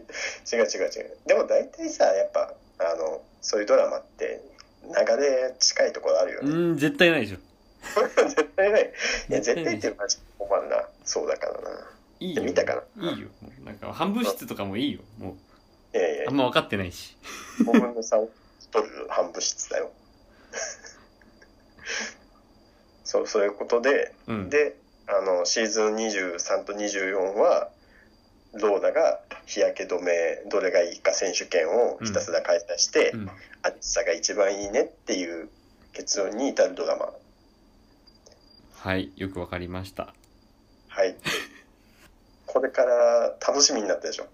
[0.56, 1.16] 違う違う。
[1.26, 4.40] でも大体さやっぱあのそういうドラマって
[4.84, 7.38] 流れ近いところあるよね、うん 絶対ないでしょ。
[8.28, 8.92] 絶対ない。
[9.28, 10.88] いや、絶対っていうのは困るな。
[11.04, 11.90] そうだからな。
[12.20, 12.42] いいよ。
[12.42, 13.28] 見たかいいよ。
[13.64, 15.36] なんか半物質とかもいいよも
[15.94, 16.24] いやいうや。
[16.28, 17.16] あん、ま分かってないし。
[17.60, 18.30] 5分の3を
[18.72, 19.90] 取る反物質だよ。
[23.04, 27.70] そう、そういうことで、うんで、あの、シーズン23と24は、
[28.54, 35.48] ローダが日焼け止め、どれがいいか選手権をひたすら開催して、うんアリッサが一番いいねっていう
[35.92, 37.10] 結論に至るドラマ。
[38.76, 40.14] はいよく分かりました
[40.86, 41.16] はい。
[42.46, 44.26] これから楽しみになったでしょ？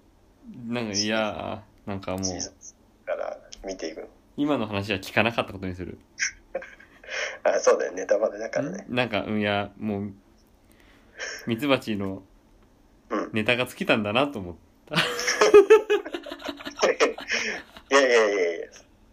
[0.67, 4.09] なんかいやーなんかもうシーズンから見ていくの。
[4.37, 5.97] 今の話は聞かなかったことにする
[7.45, 8.85] あ、そうだよ、ネタバレだからね。
[8.89, 10.13] なんかうんいやもう
[11.47, 12.23] ミツバチの
[13.11, 14.95] うんネタが尽きたんだなと思って
[17.91, 18.67] いやいやいやいや、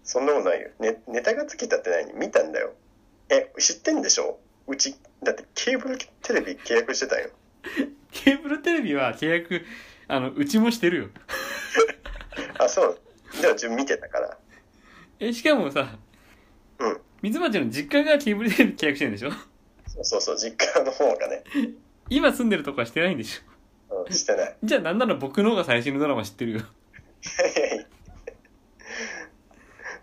[0.03, 0.69] そんなことないよ。
[0.79, 2.13] ね、ネタが尽きたって何？
[2.13, 2.73] 見たんだよ。
[3.29, 4.39] え、知ってんでしょ？
[4.67, 7.29] うち、だってケーブルテレビ契約してたよ。
[8.11, 9.61] ケーブルテレビは契約
[10.07, 11.07] あのうちもしてるよ
[12.59, 12.99] あ、そう。
[13.39, 14.37] じゃあ自分見てたから。
[15.19, 15.97] えしかもさ
[16.79, 17.01] うん。
[17.21, 19.31] ミツバチの実家がケーブルテレビ契約してるんでしょ？
[19.87, 21.43] そうそうそう、実家の方がね、
[22.09, 24.05] 今住んでるとこはしてないんでしょ？
[24.05, 24.55] うん、してない。
[24.63, 26.61] じゃあなんなら僕の方が最新のドラマ知ってるよい
[27.59, 27.85] やいや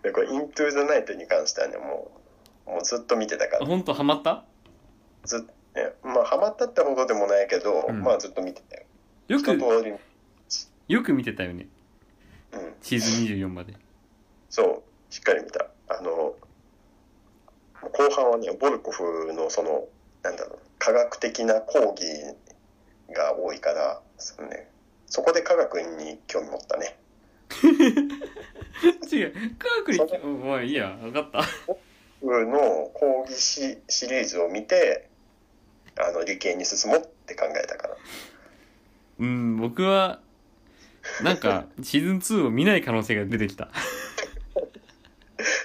[0.03, 2.09] でこれ、イントゥーザナイトに関してはね、も
[2.67, 3.65] う、もうずっと見てたから。
[3.65, 4.45] 本当ハマった？
[5.25, 5.41] ずっ
[5.75, 8.83] ね、まあ、ハマったってほどでもないけど、うんまあ、ずっと見てたよ。
[9.27, 9.93] よ一通くり、
[10.87, 11.67] よく見てたよね
[12.53, 12.73] うん。
[12.81, 13.73] シーズン24まで
[14.49, 15.67] そう、しっかり見た。
[15.89, 16.33] あの、
[17.81, 19.87] 後半はね、ボルコフのその、
[20.23, 22.03] なんだろう、科学的な講義
[23.13, 24.69] が多いから、そのね、
[25.07, 26.97] そこで科学に興味持ったね。
[29.11, 31.41] 違う科学にうんまあいいや分かった
[32.21, 35.09] の講義シシリーズを見て、
[35.97, 37.95] あの、理系に進もうって考えたから。
[39.19, 40.19] うん僕は
[41.23, 43.69] なんかシーズン2を見ない可能性が出てきた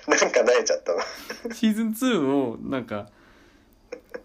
[0.09, 1.03] なんか慣れちゃったな。
[1.55, 3.09] シーズン2をなんか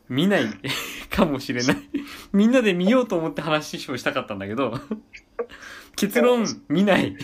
[0.09, 0.45] 見ない
[1.09, 1.77] かもしれない。
[2.33, 4.79] みんなで見ようと思って話をしたかったんだけど
[5.95, 7.15] 結論見ない。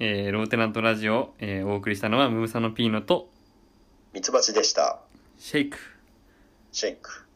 [0.00, 3.28] えー、ローテナントラジオを、えーお送りしたのはムーサノピーノと
[4.12, 5.00] ミツバチでした。
[5.38, 5.78] シェイク。
[6.72, 7.26] シェイク。「